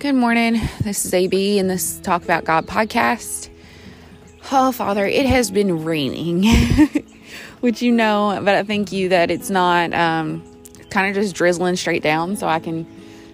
[0.00, 0.58] Good morning.
[0.80, 3.50] This is AB in this Talk About God podcast.
[4.50, 6.44] Oh, Father, it has been raining,
[7.60, 10.42] which you know, but I thank you that it's not um,
[10.88, 12.86] kind of just drizzling straight down so I can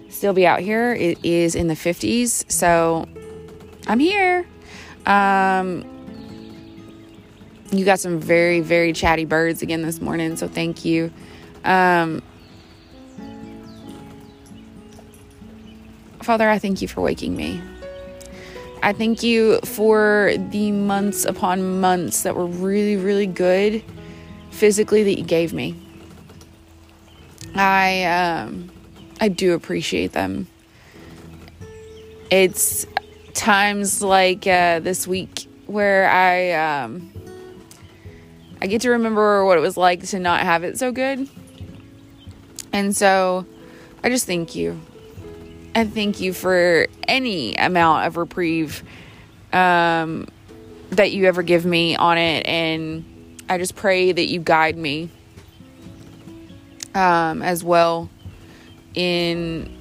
[0.09, 0.93] still be out here.
[0.93, 3.07] It is in the 50s, so
[3.87, 4.45] I'm here.
[5.05, 5.85] Um,
[7.71, 11.13] you got some very, very chatty birds again this morning, so thank you.
[11.63, 12.21] Um,
[16.27, 17.61] Father, I thank you for waking me.
[18.83, 23.81] I thank you for the months upon months that were really, really good
[24.51, 25.73] physically that you gave me.
[27.55, 28.69] I um,
[29.21, 30.47] I do appreciate them.
[32.29, 32.85] It's
[33.33, 37.09] times like uh, this week where I um,
[38.61, 41.29] I get to remember what it was like to not have it so good,
[42.73, 43.45] and so
[44.03, 44.81] I just thank you.
[45.77, 48.81] And thank you for any amount of reprieve
[49.53, 50.27] um,
[50.89, 52.47] that you ever give me on it.
[52.47, 53.05] And
[53.47, 55.11] I just pray that you guide me
[56.95, 58.09] um, as well
[58.95, 59.71] in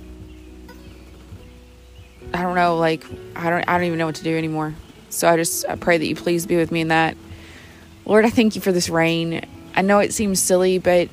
[2.34, 3.02] I don't know, like
[3.34, 4.74] I don't I don't even know what to do anymore.
[5.08, 7.17] So I just I pray that you please be with me in that.
[8.05, 9.47] Lord, I thank you for this rain.
[9.74, 11.08] I know it seems silly, but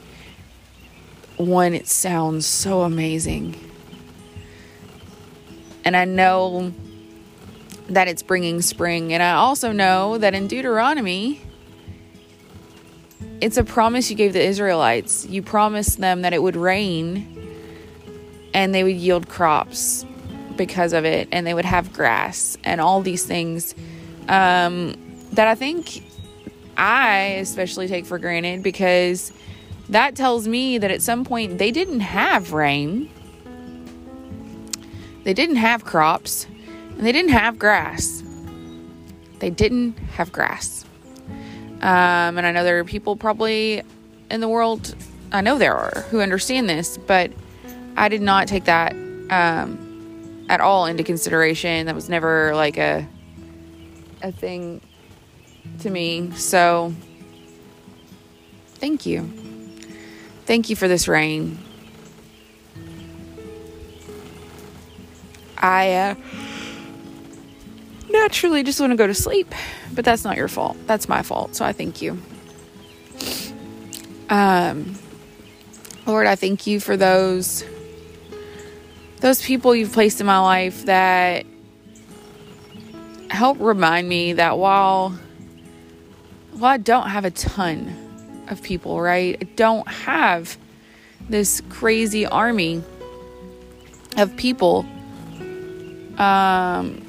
[1.37, 3.55] one, it sounds so amazing.
[5.85, 6.73] And I know
[7.89, 9.13] that it's bringing spring.
[9.13, 11.41] And I also know that in Deuteronomy,
[13.41, 15.25] it's a promise you gave the Israelites.
[15.25, 17.29] You promised them that it would rain
[18.53, 20.05] and they would yield crops
[20.55, 23.73] because of it and they would have grass and all these things
[24.29, 24.95] um,
[25.33, 26.03] that I think
[26.77, 29.31] I especially take for granted because
[29.89, 33.09] that tells me that at some point they didn't have rain
[35.23, 38.23] they didn't have crops and they didn't have grass.
[39.39, 40.85] They didn't have grass.
[41.81, 43.83] Um, and I know there are people probably
[44.29, 44.95] in the world,
[45.31, 47.31] I know there are, who understand this, but
[47.97, 48.93] I did not take that
[49.29, 51.85] um, at all into consideration.
[51.85, 53.07] That was never like a
[54.23, 54.81] a thing
[55.79, 56.31] to me.
[56.31, 56.93] So
[58.75, 59.29] thank you.
[60.45, 61.59] Thank you for this rain.
[65.63, 66.15] I uh,
[68.11, 69.55] naturally just want to go to sleep,
[69.93, 70.75] but that's not your fault.
[70.85, 71.55] That's my fault.
[71.55, 72.21] So I thank you.
[74.29, 74.99] Um,
[76.05, 77.63] Lord, I thank you for those
[79.21, 81.45] those people you've placed in my life that
[83.29, 85.17] help remind me that while
[86.51, 89.37] while I don't have a ton of people, right?
[89.39, 90.57] I don't have
[91.29, 92.83] this crazy army
[94.17, 94.85] of people
[96.17, 97.01] um,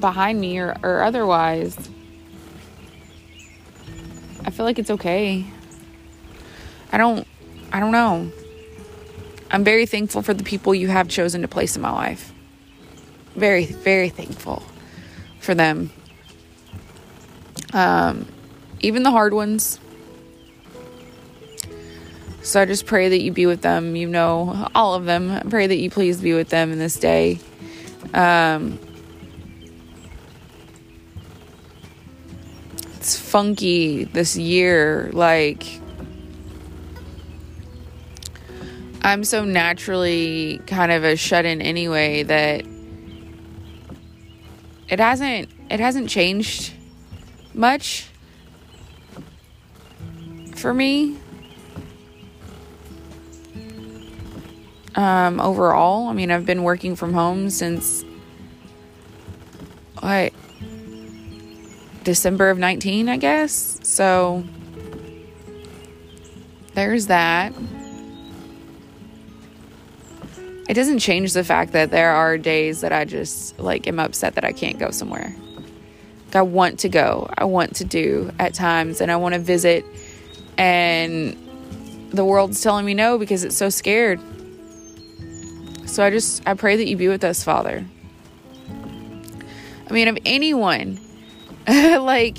[0.00, 1.76] behind me or, or otherwise,
[4.44, 5.44] I feel like it's okay.
[6.92, 7.26] I don't,
[7.72, 8.30] I don't know.
[9.50, 12.32] I'm very thankful for the people you have chosen to place in my life.
[13.34, 14.62] Very, very thankful
[15.40, 15.90] for them.
[17.72, 18.26] Um,
[18.80, 19.80] even the hard ones.
[22.42, 23.96] So I just pray that you be with them.
[23.96, 25.30] You know, all of them.
[25.30, 27.38] I pray that you please be with them in this day.
[28.12, 28.78] Um,
[32.96, 35.10] it's funky this year.
[35.12, 35.64] Like,
[39.02, 42.64] I'm so naturally kind of a shut in anyway that
[44.88, 46.72] it hasn't it hasn't changed
[47.52, 48.08] much
[50.56, 51.18] for me
[54.94, 56.08] um, overall.
[56.08, 58.04] I mean, I've been working from home since
[60.00, 60.32] what
[62.02, 63.80] December of 19, I guess.
[63.82, 64.44] So
[66.74, 67.52] there's that.
[70.68, 74.34] It doesn't change the fact that there are days that I just like am upset
[74.34, 75.34] that I can't go somewhere.
[76.34, 77.28] I want to go.
[77.38, 79.84] I want to do at times and I want to visit
[80.58, 81.36] and
[82.10, 84.20] the world's telling me no because it's so scared.
[85.86, 87.84] So I just I pray that you be with us, Father.
[88.68, 91.00] I mean, if anyone
[91.68, 92.38] like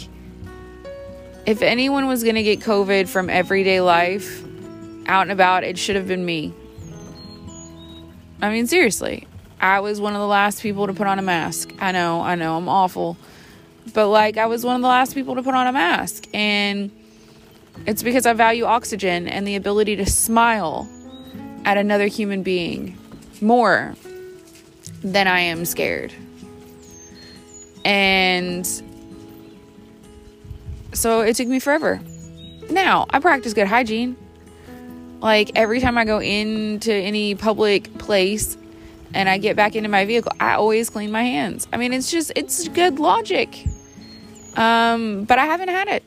[1.45, 4.43] if anyone was going to get COVID from everyday life
[5.07, 6.53] out and about, it should have been me.
[8.41, 9.27] I mean, seriously.
[9.61, 11.71] I was one of the last people to put on a mask.
[11.79, 13.17] I know, I know, I'm awful.
[13.93, 16.91] But like I was one of the last people to put on a mask and
[17.85, 20.89] it's because I value oxygen and the ability to smile
[21.65, 22.97] at another human being
[23.45, 23.95] more
[25.01, 26.13] than I am scared.
[27.83, 28.65] And
[30.93, 32.01] so it took me forever.
[32.69, 34.17] Now, I practice good hygiene.
[35.21, 38.57] Like every time I go into any public place
[39.13, 41.67] and I get back into my vehicle, I always clean my hands.
[41.71, 43.65] I mean, it's just it's good logic.
[44.55, 46.03] Um, but I haven't had it.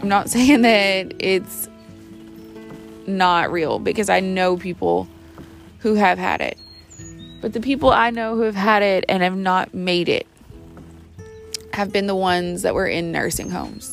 [0.00, 1.68] I'm not saying that it's
[3.06, 5.08] not real because I know people
[5.80, 6.58] who have had it.
[7.40, 10.26] But the people I know who have had it and have not made it
[11.72, 13.92] have been the ones that were in nursing homes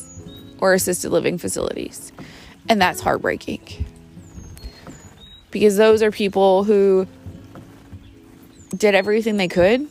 [0.58, 2.12] or assisted living facilities.
[2.68, 3.84] And that's heartbreaking.
[5.50, 7.06] Because those are people who
[8.76, 9.88] did everything they could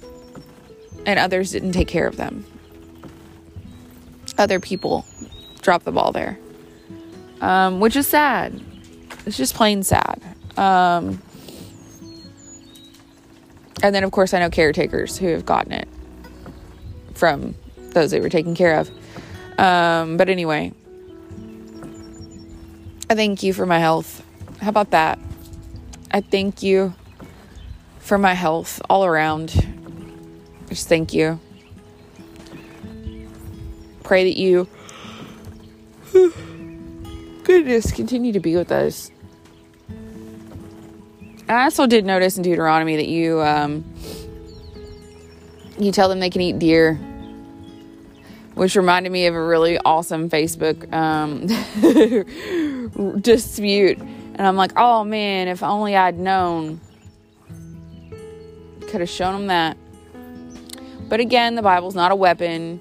[1.05, 2.45] and others didn't take care of them.
[4.37, 5.05] Other people
[5.61, 6.39] dropped the ball there,
[7.39, 8.59] um, which is sad.
[9.25, 10.21] It's just plain sad.
[10.57, 11.21] Um,
[13.81, 15.87] and then, of course, I know caretakers who have gotten it
[17.13, 18.89] from those they were taking care of.
[19.59, 20.71] Um, but anyway,
[23.09, 24.25] I thank you for my health.
[24.61, 25.19] How about that?
[26.11, 26.93] I thank you
[27.99, 29.53] for my health all around.
[30.69, 31.39] Just thank you.
[34.03, 34.67] Pray that you,
[37.57, 39.11] goodness, continue to be with us.
[41.47, 43.83] I also did notice in Deuteronomy that you um,
[45.77, 46.99] you tell them they can eat deer
[48.55, 51.47] which reminded me of a really awesome Facebook um,
[53.21, 53.97] dispute.
[53.97, 56.79] And I'm like, oh man, if only I'd known.
[58.81, 59.75] Could have shown them that.
[61.09, 62.79] But again, the Bible's not a weapon,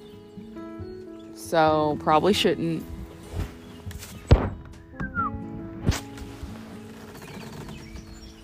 [1.33, 2.83] so probably shouldn't.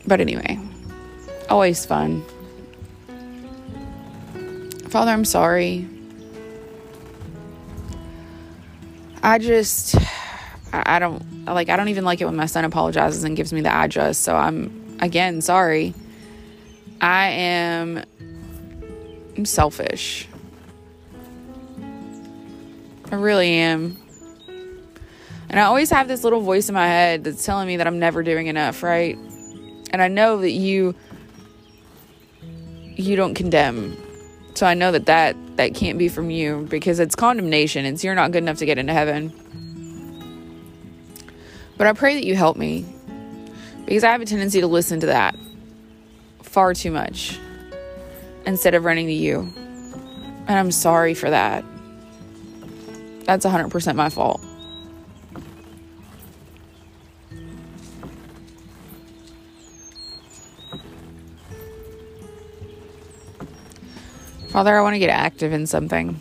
[0.09, 0.59] But anyway,
[1.51, 2.25] always fun.
[4.87, 5.87] Father, I'm sorry.
[9.21, 9.95] I just
[10.73, 13.61] I don't like I don't even like it when my son apologizes and gives me
[13.61, 14.17] the address.
[14.17, 15.93] So I'm again sorry.
[16.99, 18.03] I am
[19.37, 20.27] I'm selfish.
[23.11, 23.95] I really am.
[25.51, 27.99] And I always have this little voice in my head that's telling me that I'm
[27.99, 29.19] never doing enough, right?
[29.91, 30.95] And I know that you
[32.95, 33.95] you don't condemn
[34.59, 37.85] so I know that that, that can't be from you because it's condemnation.
[37.85, 39.31] It's you're not good enough to get into heaven.
[41.77, 42.85] But I pray that you help me
[43.85, 45.37] because I have a tendency to listen to that
[46.43, 47.39] far too much
[48.45, 49.49] instead of running to you.
[50.47, 51.63] And I'm sorry for that.
[53.23, 54.41] That's 100% my fault.
[64.49, 66.19] Father, I want to get active in something.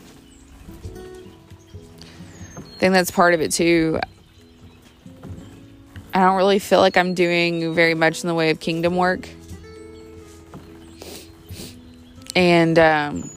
[2.57, 4.01] I think that's part of it too.
[6.13, 9.29] I don't really feel like I'm doing very much in the way of kingdom work.
[12.37, 13.31] And um,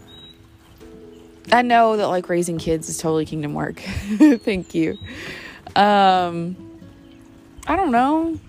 [1.52, 3.80] I know that like raising kids is totally kingdom work.
[3.80, 4.98] Thank you.
[5.76, 6.58] Um,
[7.66, 8.40] I don't know.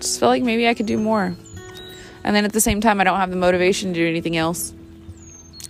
[0.00, 1.36] Just feel like maybe I could do more.
[2.26, 4.74] And then at the same time, I don't have the motivation to do anything else.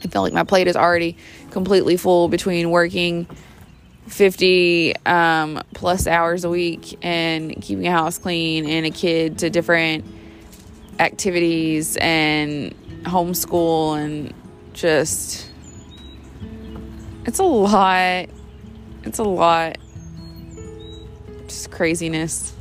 [0.02, 1.18] I feel like my plate is already
[1.50, 3.26] completely full between working
[4.06, 9.50] 50 um, plus hours a week and keeping a house clean and a kid to
[9.50, 10.06] different
[10.98, 14.32] activities and homeschool and
[14.72, 15.50] just
[17.26, 18.26] it's a lot.
[19.02, 19.76] It's a lot.
[21.48, 22.54] Just craziness.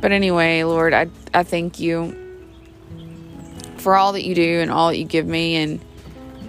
[0.00, 2.27] But anyway lord i i thank you
[3.88, 5.56] for all that you do and all that you give me.
[5.56, 5.80] And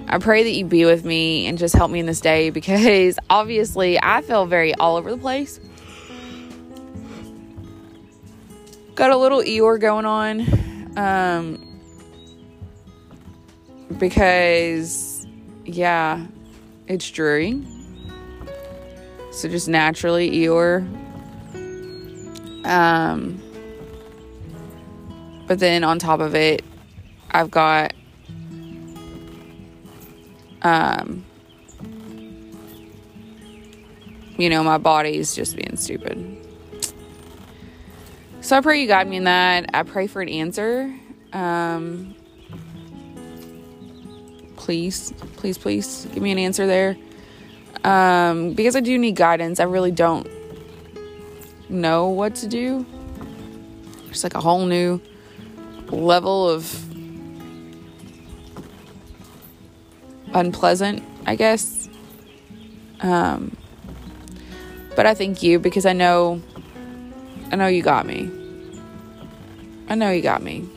[0.09, 3.17] I pray that you be with me and just help me in this day because
[3.29, 5.57] obviously I feel very all over the place.
[8.95, 10.97] Got a little Eeyore going on.
[10.97, 11.79] Um,
[13.97, 15.25] because,
[15.63, 16.25] yeah,
[16.89, 17.63] it's dreary.
[19.31, 20.81] So just naturally Eeyore.
[22.65, 23.41] Um,
[25.47, 26.65] but then on top of it,
[27.31, 27.93] I've got
[30.61, 31.25] um
[34.37, 36.37] you know, my body's just being stupid.
[38.41, 39.69] So I pray you guide me in that.
[39.73, 40.93] I pray for an answer.
[41.33, 42.15] Um
[44.55, 46.97] please, please, please give me an answer there.
[47.83, 49.59] Um because I do need guidance.
[49.59, 50.27] I really don't
[51.69, 52.85] know what to do.
[54.09, 54.99] It's like a whole new
[55.91, 56.88] level of
[60.33, 61.89] unpleasant, I guess.
[63.01, 63.55] Um,
[64.95, 66.41] but I thank you because I know,
[67.51, 68.29] I know you got me.
[69.87, 70.67] I know you got me.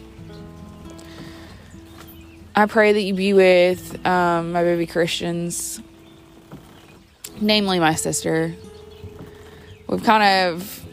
[2.55, 5.81] I pray that you be with um, my baby Christians,
[7.41, 8.55] namely my sister.
[9.87, 10.85] We've kind of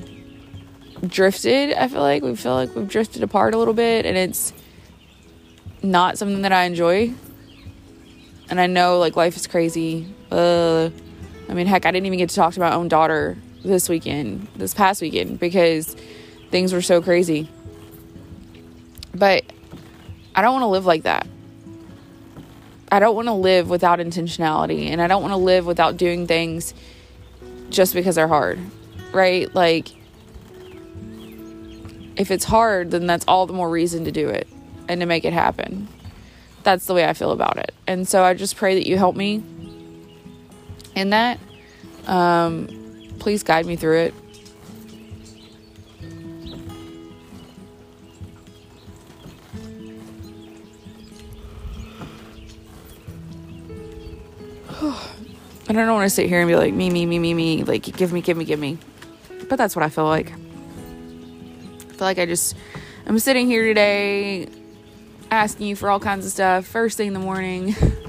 [1.05, 2.23] drifted, I feel like.
[2.23, 4.53] We feel like we've drifted apart a little bit, and it's
[5.81, 7.13] not something that I enjoy.
[8.49, 10.07] And I know, like, life is crazy.
[10.31, 10.89] Uh,
[11.47, 14.47] I mean, heck, I didn't even get to talk to my own daughter this weekend,
[14.55, 15.95] this past weekend, because
[16.49, 17.49] things were so crazy.
[19.13, 19.43] But
[20.35, 21.27] I don't want to live like that.
[22.91, 26.25] I don't want to live without intentionality and I don't want to live without doing
[26.25, 26.73] things
[27.69, 28.59] just because they're hard,
[29.13, 29.53] right?
[29.53, 29.89] Like,
[32.15, 34.47] if it's hard, then that's all the more reason to do it
[34.87, 35.87] and to make it happen.
[36.63, 37.73] That's the way I feel about it.
[37.87, 39.43] And so I just pray that you help me
[40.95, 41.39] in that.
[42.05, 42.67] Um,
[43.19, 44.13] please guide me through it.
[55.69, 57.63] And I don't want to sit here and be like, me, me, me, me, me,
[57.63, 58.79] like, give me, give me, give me.
[59.49, 60.31] But that's what I feel like.
[60.31, 62.55] I feel like I just,
[63.05, 64.47] I'm sitting here today
[65.31, 67.75] asking you for all kinds of stuff first thing in the morning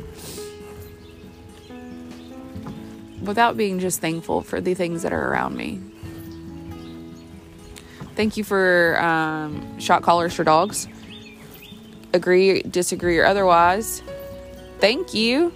[3.23, 5.81] without being just thankful for the things that are around me.
[8.17, 10.89] Thank you for um, shot collars for dogs.
[12.13, 14.03] Agree, disagree, or otherwise.
[14.79, 15.55] Thank you.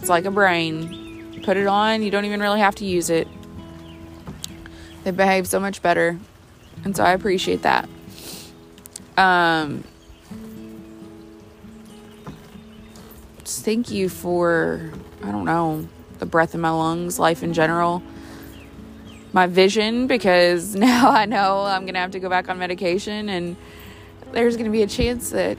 [0.00, 1.40] It's like a brain.
[1.44, 3.28] Put it on, you don't even really have to use it.
[5.04, 6.18] They behave so much better.
[6.84, 7.88] And so I appreciate that.
[9.16, 9.84] Um
[13.56, 14.90] thank you for
[15.22, 15.88] I don't know,
[16.18, 18.02] the breath in my lungs, life in general.
[19.32, 23.28] My vision because now I know I'm going to have to go back on medication
[23.28, 23.56] and
[24.32, 25.58] there's going to be a chance that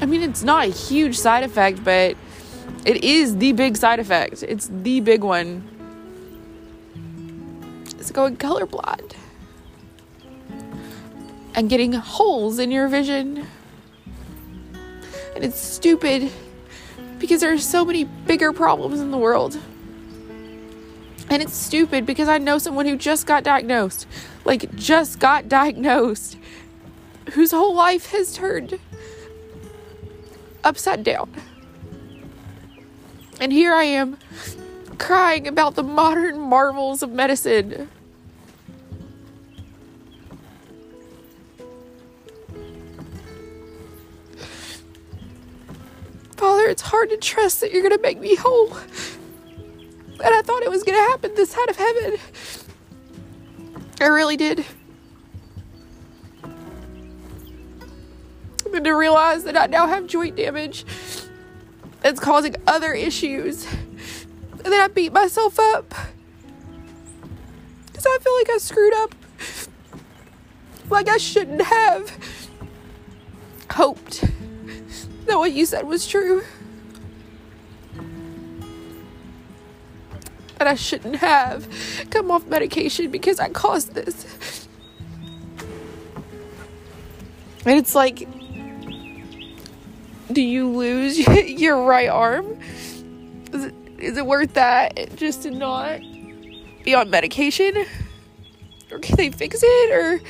[0.00, 2.16] I mean, it's not a huge side effect, but
[2.84, 4.42] it is the big side effect.
[4.42, 5.68] It's the big one.
[8.00, 9.12] It's going colorblind
[11.54, 13.46] and getting holes in your vision.
[15.34, 16.30] And it's stupid
[17.18, 19.58] because there are so many bigger problems in the world.
[21.30, 24.06] And it's stupid because I know someone who just got diagnosed,
[24.44, 26.36] like, just got diagnosed,
[27.32, 28.78] whose whole life has turned
[30.64, 31.32] upside down.
[33.40, 34.18] And here I am
[34.98, 37.88] crying about the modern marvels of medicine.
[46.42, 48.76] Father, it's hard to trust that you're going to make me whole.
[48.76, 52.16] And I thought it was going to happen this side of heaven.
[54.00, 54.64] I really did.
[58.74, 60.84] And to realize that I now have joint damage
[62.00, 63.64] that's causing other issues.
[63.72, 65.94] And then I beat myself up.
[67.86, 69.14] Because I feel like I screwed up.
[70.90, 72.50] Like I shouldn't have
[73.70, 74.24] hoped
[75.26, 76.42] that what you said was true.
[80.58, 81.68] That I shouldn't have
[82.10, 84.68] come off medication because I caused this.
[87.64, 88.28] And it's like,
[90.32, 92.58] do you lose your right arm?
[93.52, 96.00] Is it, is it worth that just to not
[96.84, 97.86] be on medication?
[98.90, 99.90] Or can they fix it?
[99.92, 100.20] Or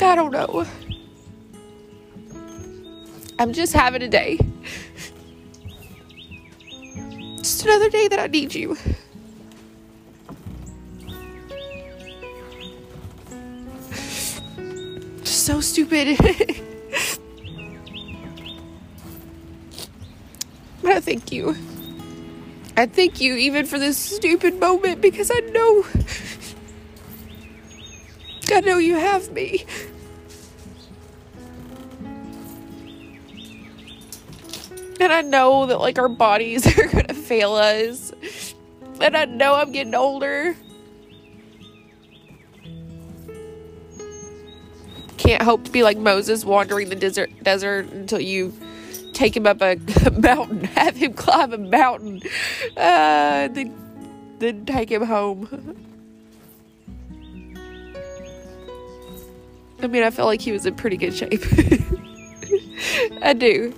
[0.00, 0.66] I don't know.
[3.38, 4.38] I'm just having a day.
[7.38, 8.76] Just another day that I need you.
[15.24, 16.16] Just so stupid.
[20.82, 21.56] but I thank you.
[22.76, 25.84] I thank you even for this stupid moment because I know.
[28.52, 29.64] I know you have me.
[35.00, 38.12] And I know that like our bodies are gonna fail us.
[39.00, 40.56] And I know I'm getting older.
[45.16, 48.52] Can't hope to be like Moses wandering the desert desert until you
[49.14, 49.76] take him up a,
[50.18, 52.20] mountain, have him climb a mountain,
[52.76, 53.74] uh, then
[54.38, 55.76] then take him home.
[59.80, 61.42] I mean, I felt like he was in pretty good shape.
[63.22, 63.74] I do.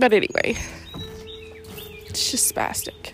[0.00, 0.56] But anyway,
[2.06, 3.12] it's just spastic.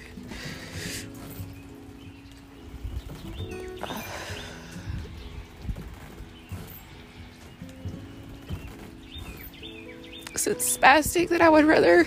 [10.37, 12.07] So it's spastic that I would rather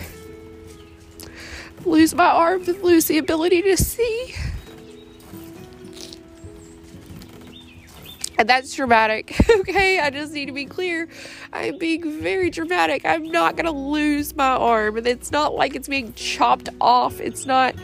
[1.83, 4.33] lose my arm than lose the ability to see.
[8.39, 9.35] And that's dramatic.
[9.59, 11.09] Okay, I just need to be clear.
[11.51, 13.05] I'm being very dramatic.
[13.05, 14.97] I'm not gonna lose my arm.
[14.97, 17.19] And it's not like it's being chopped off.
[17.19, 17.75] It's not.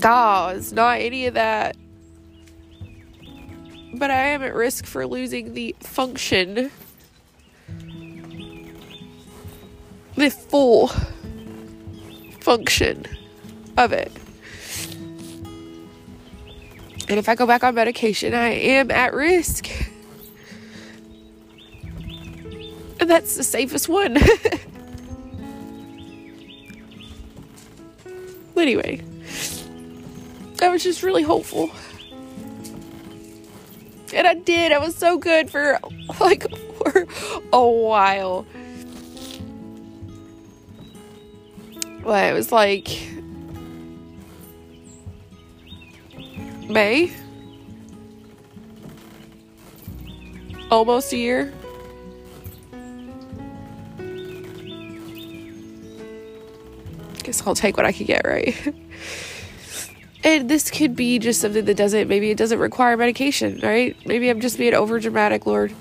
[0.00, 1.76] God, it's not any of that.
[3.94, 6.70] But I am at risk for losing the function.
[10.16, 10.90] The full
[12.40, 13.06] function
[13.78, 14.12] of it.
[17.08, 19.68] And if I go back on medication, I am at risk.
[22.98, 24.14] And that's the safest one.
[28.54, 29.00] but anyway,
[30.60, 31.70] I was just really hopeful.
[34.12, 34.72] And I did.
[34.72, 35.78] I was so good for
[36.20, 37.06] like for
[37.52, 38.46] a while.
[42.02, 42.88] Well, it was like
[46.68, 47.12] May.
[50.70, 51.52] Almost a year.
[57.22, 58.54] Guess I'll take what I can get, right?
[60.24, 63.96] and this could be just something that doesn't, maybe it doesn't require medication, right?
[64.06, 65.72] Maybe I'm just being over dramatic, Lord.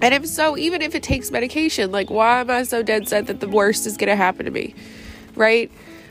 [0.00, 3.26] And if so, even if it takes medication, like, why am I so dead set
[3.26, 4.74] that the worst is going to happen to me,
[5.34, 5.70] right?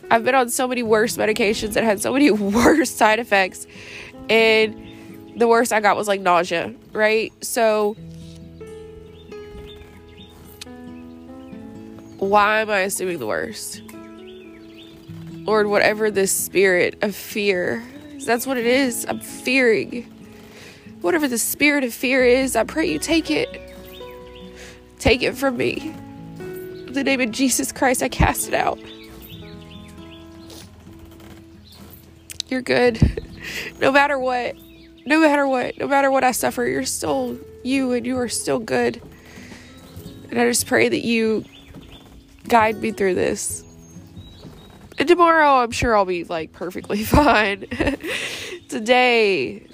[0.10, 3.68] I've been on so many worse medications that had so many worse side effects.
[4.30, 4.76] And
[5.36, 7.32] the worst I got was like nausea, right?
[7.44, 7.96] So
[12.20, 13.82] why am I assuming the worst?
[15.46, 17.84] Lord, whatever this spirit of fear,
[18.26, 19.06] that's what it is.
[19.08, 20.04] I'm fearing.
[21.02, 23.48] Whatever the spirit of fear is, I pray you take it.
[25.00, 25.94] Take it from me.
[26.40, 28.80] In the name of Jesus Christ, I cast it out.
[32.50, 33.24] You're good.
[33.80, 34.56] no matter what.
[35.06, 35.78] No matter what.
[35.78, 39.02] No matter what I suffer, you're still you and you are still good.
[40.30, 41.46] And I just pray that you
[42.48, 43.64] guide me through this.
[45.00, 47.66] And tomorrow, I'm sure I'll be like perfectly fine.
[48.70, 49.68] Today,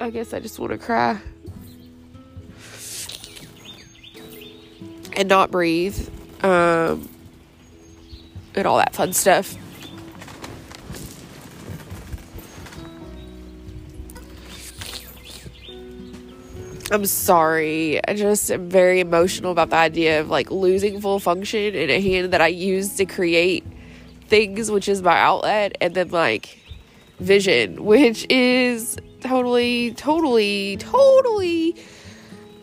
[0.00, 1.20] I guess I just want to cry
[5.16, 6.08] and not breathe
[6.42, 7.08] um,
[8.54, 9.56] and all that fun stuff.
[16.90, 18.00] I'm sorry.
[18.06, 22.00] I just am very emotional about the idea of like losing full function in a
[22.00, 23.64] hand that I use to create
[24.26, 26.58] things, which is my outlet, and then like
[27.20, 31.76] vision, which is totally, totally, totally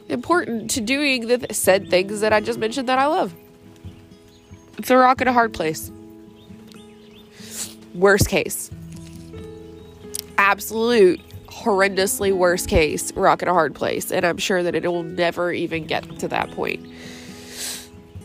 [0.09, 3.35] important to doing the said things that I just mentioned that I love.
[4.79, 5.91] It's a rock in a hard place.
[7.93, 8.71] Worst case.
[10.37, 11.21] Absolute
[11.55, 14.11] horrendously worst case, rock in a hard place.
[14.11, 16.85] And I'm sure that it will never even get to that point.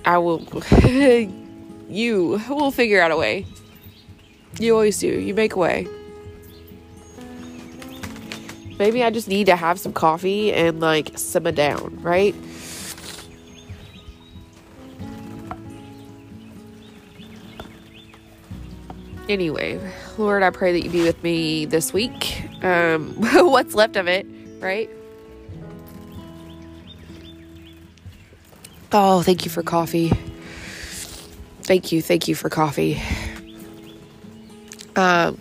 [0.05, 0.47] I will,
[1.89, 3.47] you will figure out a way.
[4.59, 5.07] You always do.
[5.07, 5.87] You make a way.
[8.79, 12.35] Maybe I just need to have some coffee and like simmer down, right?
[19.29, 19.79] Anyway,
[20.19, 22.40] Lord, I pray that you be with me this week.
[22.63, 24.27] Um, what's left of it,
[24.61, 24.91] right?
[28.93, 30.11] Oh, thank you for coffee.
[31.63, 33.01] Thank you, thank you for coffee.
[34.97, 35.39] Um,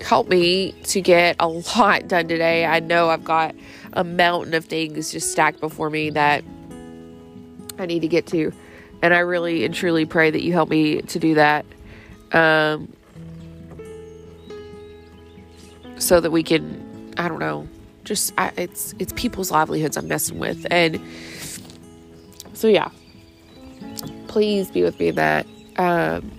[0.00, 2.64] help me to get a lot done today.
[2.64, 3.54] I know I've got
[3.92, 6.44] a mountain of things just stacked before me that
[7.78, 8.52] I need to get to.
[9.02, 11.66] And I really and truly pray that you help me to do that.
[12.32, 12.92] Um,
[15.98, 17.68] so that we can, I don't know,
[18.04, 21.00] just I, it's it's people's livelihoods I'm messing with, and
[22.52, 22.90] so yeah,
[24.28, 25.46] please be with me that.
[25.76, 26.30] Um,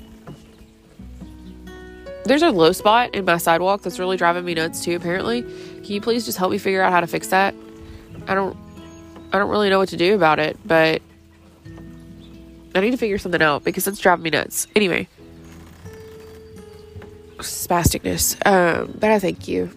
[2.25, 5.43] There's a low spot in my sidewalk that's really driving me nuts too, apparently.
[5.43, 7.55] Can you please just help me figure out how to fix that?
[8.27, 8.57] I don't
[9.31, 11.01] I don't really know what to do about it, but
[12.75, 14.67] I need to figure something out because it's driving me nuts.
[14.75, 15.07] Anyway.
[17.37, 18.35] Spasticness.
[18.45, 19.69] Um, but I thank you.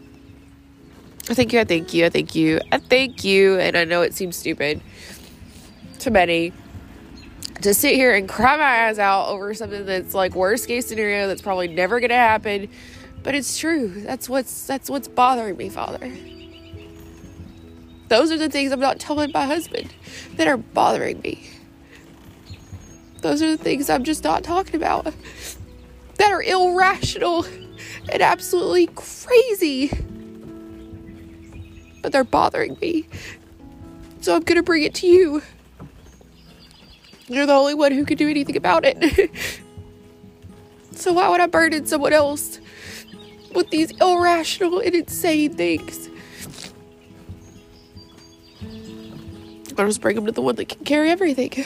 [1.28, 3.58] I thank you, I thank you, I thank you, I thank you.
[3.58, 4.80] And I know it seems stupid
[6.00, 6.52] to many
[7.62, 11.28] to sit here and cry my eyes out over something that's like worst case scenario
[11.28, 12.68] that's probably never gonna happen.
[13.22, 13.88] But it's true.
[13.88, 16.10] That's what's that's what's bothering me, Father.
[18.08, 19.94] Those are the things I'm not telling my husband
[20.36, 21.48] that are bothering me.
[23.20, 25.14] Those are the things I'm just not talking about
[26.20, 27.46] that are irrational
[28.12, 29.90] and absolutely crazy.
[32.02, 33.06] But they're bothering me.
[34.20, 35.42] So I'm going to bring it to you.
[37.28, 39.30] You're the only one who can do anything about it.
[40.92, 42.60] so why would I burden someone else
[43.54, 46.10] with these irrational and insane things?
[49.78, 51.64] I'll just bring them to the one that can carry everything.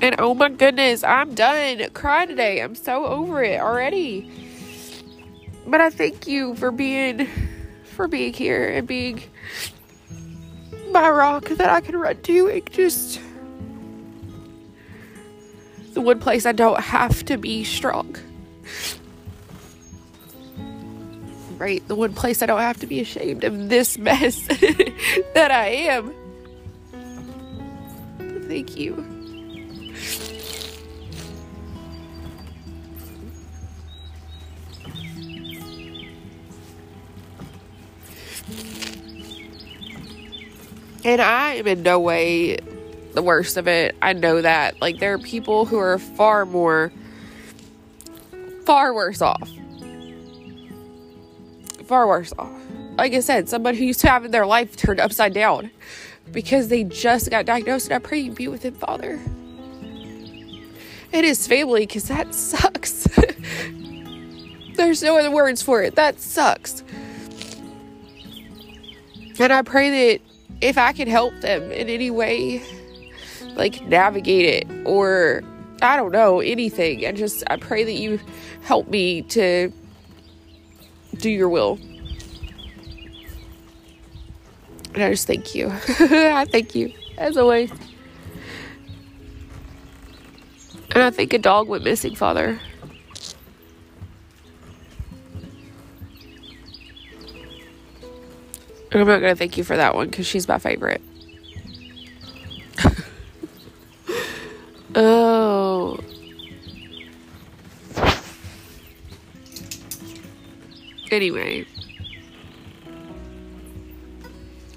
[0.00, 2.62] And oh my goodness, I'm done crying today.
[2.62, 4.30] I'm so over it already.
[5.66, 7.28] But I thank you for being
[7.84, 9.20] for being here and being
[10.92, 13.20] my rock that I can run to and just
[15.94, 18.14] the one place I don't have to be strong.
[21.58, 21.86] Right?
[21.88, 24.46] The one place I don't have to be ashamed of this mess
[25.34, 26.14] that I am.
[28.46, 29.17] Thank you.
[41.04, 42.58] And I am in no way
[43.14, 43.96] the worst of it.
[44.02, 44.80] I know that.
[44.80, 46.92] Like, there are people who are far more,
[48.64, 49.50] far worse off.
[51.84, 52.52] Far worse off.
[52.96, 55.70] Like I said, somebody who used to have their life turned upside down
[56.32, 57.86] because they just got diagnosed.
[57.86, 59.18] And I pray you be with him, Father.
[61.12, 63.04] And his family, because that sucks.
[64.74, 65.94] There's no other words for it.
[65.94, 66.84] That sucks.
[69.40, 70.20] And I pray that
[70.60, 72.62] if I can help them in any way,
[73.54, 75.42] like navigate it or
[75.80, 77.06] I don't know, anything.
[77.06, 78.18] I just, I pray that you
[78.62, 79.72] help me to
[81.16, 81.78] do your will.
[84.94, 85.68] And I just thank you.
[86.00, 87.70] I thank you, as always.
[90.90, 92.58] And I think a dog went missing, Father.
[98.92, 101.02] I'm not gonna thank you for that one because she's my favorite.
[104.94, 106.00] oh.
[111.10, 111.66] Anyway,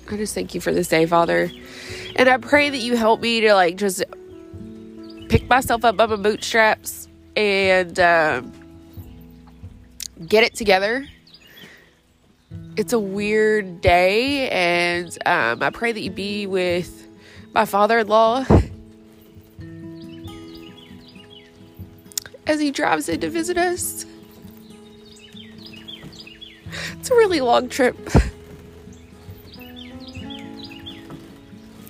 [0.09, 1.51] I just thank you for this day, Father.
[2.15, 4.03] And I pray that you help me to like just
[5.29, 8.41] pick myself up by my bootstraps and uh,
[10.27, 11.07] get it together
[12.81, 17.07] it's a weird day, and um, I pray that you be with
[17.53, 18.43] my father in law
[22.47, 24.07] as he drives in to visit us.
[26.93, 27.95] It's a really long trip.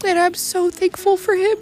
[0.03, 1.57] And I'm so thankful for him.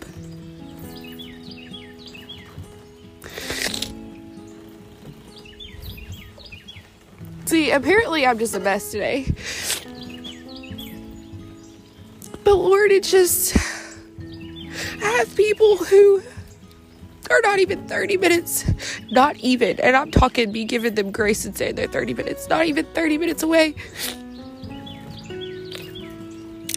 [7.60, 9.26] See, apparently I'm just a mess today.
[12.46, 13.54] But Lord, it just.
[15.04, 16.22] I have people who
[17.30, 18.64] are not even 30 minutes,
[19.12, 22.66] not even, and I'm talking me giving them grace and saying they're 30 minutes, not
[22.66, 23.76] even 30 minutes away,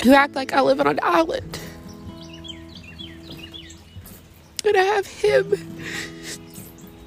[0.03, 1.61] who act like I live on an island.
[4.65, 5.53] And I have him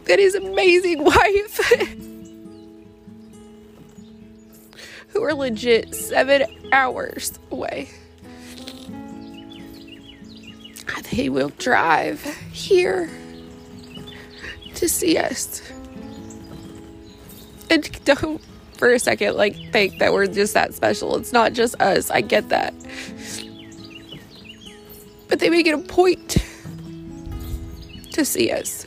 [0.10, 2.00] and his amazing wife.
[5.16, 7.90] who are legit seven hours away.
[11.16, 13.10] They will drive here
[14.74, 15.62] to see us.
[17.70, 18.42] And don't
[18.74, 21.16] for a second like think that we're just that special.
[21.16, 22.12] It's not just us.
[22.12, 22.74] I get that.
[25.30, 26.38] But they make it a point
[28.12, 28.86] to see us.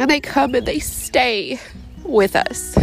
[0.00, 1.60] And they come and they stay
[2.02, 2.76] with us.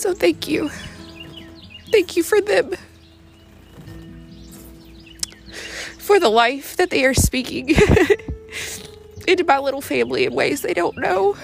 [0.00, 0.70] So thank you.
[1.90, 2.72] Thank you for them.
[5.98, 7.68] for the life that they are speaking
[9.28, 11.36] into my little family in ways they don't know.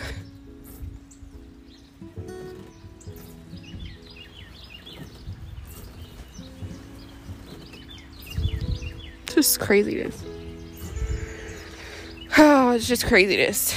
[9.27, 10.25] Just craziness.
[12.39, 13.75] Oh, it's just craziness.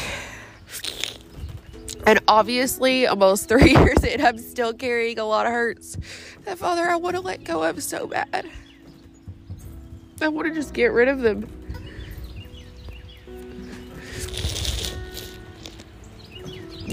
[2.10, 5.96] And obviously, almost three years in, I'm still carrying a lot of hurts
[6.44, 8.50] that Father I want to let go of so bad.
[10.20, 11.48] I want to just get rid of them.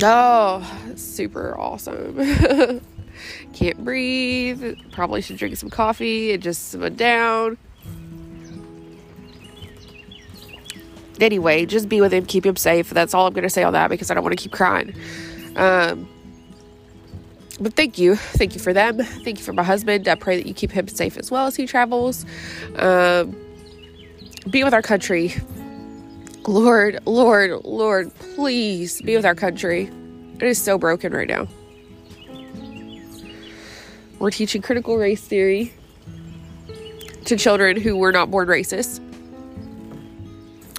[0.02, 2.82] Oh, super awesome.
[3.54, 4.78] Can't breathe.
[4.92, 7.56] Probably should drink some coffee and just simmer down.
[11.20, 12.90] Anyway, just be with him, keep him safe.
[12.90, 14.94] That's all I'm going to say on that because I don't want to keep crying.
[15.56, 16.08] Um,
[17.58, 18.16] but thank you.
[18.16, 18.98] Thank you for them.
[18.98, 20.08] Thank you for my husband.
[20.08, 22.26] I pray that you keep him safe as well as he travels.
[22.76, 23.34] Um,
[24.50, 25.34] be with our country.
[26.46, 29.90] Lord, Lord, Lord, please be with our country.
[30.34, 31.48] It is so broken right now.
[34.18, 35.72] We're teaching critical race theory
[37.24, 39.00] to children who were not born racist.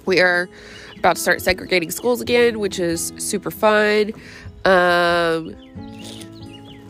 [0.08, 0.48] We are
[0.96, 4.14] about to start segregating schools again, which is super fun.
[4.64, 5.54] Um,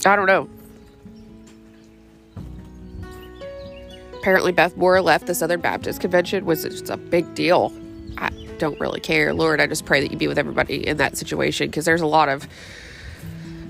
[0.07, 0.49] I don't know.
[4.15, 7.73] Apparently, Beth Moore left the Southern Baptist Convention was just a big deal.
[8.19, 9.35] I don't really care.
[9.35, 12.07] Lord, I just pray that you be with everybody in that situation because there's a
[12.07, 12.47] lot of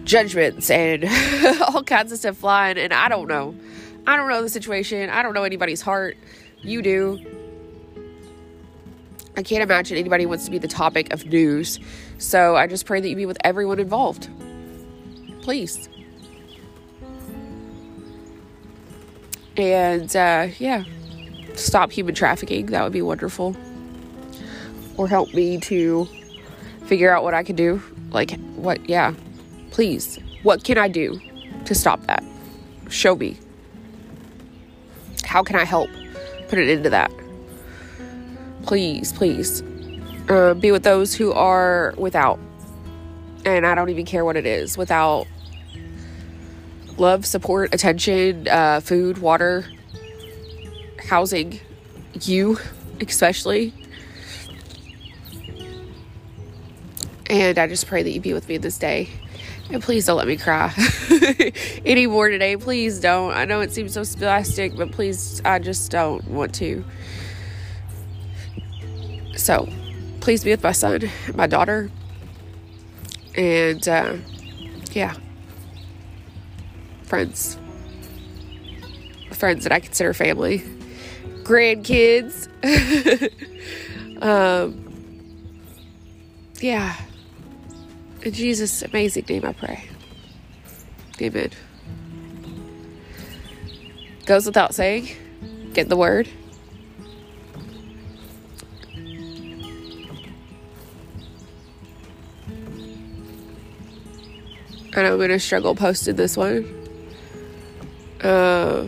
[0.05, 1.07] judgments and
[1.69, 3.55] all kinds of stuff flying, and I don't know.
[4.07, 5.09] I don't know the situation.
[5.09, 6.19] I don't know anybody's heart.
[6.61, 7.38] You do.
[9.39, 11.79] I can't imagine anybody wants to be the topic of news.
[12.19, 14.29] So I just pray that you be with everyone involved.
[15.43, 15.89] Please.
[19.57, 20.83] And uh, yeah,
[21.55, 22.67] stop human trafficking.
[22.67, 23.57] That would be wonderful.
[24.97, 26.09] Or help me to
[26.87, 27.81] figure out what I can do.
[28.11, 29.15] Like, what, yeah,
[29.71, 30.19] please.
[30.43, 31.21] What can I do
[31.65, 32.25] to stop that?
[32.91, 33.39] Show me.
[35.23, 35.91] How can I help
[36.49, 37.13] put it into that?
[38.69, 39.63] Please, please
[40.29, 42.39] uh, be with those who are without.
[43.47, 45.27] And I don't even care what it is without
[46.99, 49.65] love, support, attention, uh, food, water,
[51.09, 51.61] housing,
[52.21, 52.59] you
[53.01, 53.73] especially.
[57.31, 59.09] And I just pray that you be with me this day.
[59.71, 60.75] And please don't let me cry
[61.87, 62.57] anymore today.
[62.59, 63.33] Please don't.
[63.33, 66.85] I know it seems so spastic, but please, I just don't want to.
[69.39, 69.69] So
[70.21, 71.91] please be with my son, my daughter,
[73.37, 74.17] and uh,
[74.93, 75.15] yeah,
[77.05, 77.57] friends,
[79.33, 80.65] friends that I consider family,
[81.45, 82.49] grandkids.
[84.23, 84.85] um,
[86.61, 86.97] yeah.
[88.23, 89.85] In Jesus' amazing name, I pray.
[91.23, 91.51] Amen.
[94.27, 95.09] Goes without saying,
[95.73, 96.29] get the word.
[104.99, 106.75] And I'm gonna struggle posting this one.
[108.21, 108.87] Uh,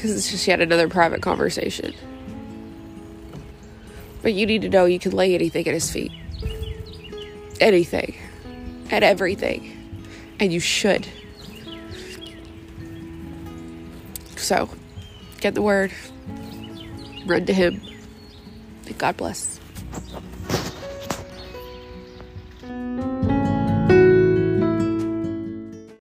[0.00, 1.92] because it's just yet another private conversation.
[4.22, 6.12] But you need to know you can lay anything at his feet.
[7.60, 8.16] Anything.
[8.90, 9.76] And everything.
[10.38, 11.06] And you should.
[14.36, 14.70] So,
[15.40, 15.92] get the word.
[17.26, 17.82] Run to him.
[18.86, 19.60] And God bless.